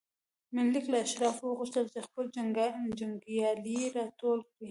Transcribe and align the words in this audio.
منیلیک 0.53 0.85
له 0.93 0.97
اشرافو 1.05 1.43
وغوښتل 1.47 1.85
چې 1.93 1.99
خپل 2.07 2.25
جنګیالي 2.99 3.79
راټول 3.97 4.39
کړي. 4.47 4.53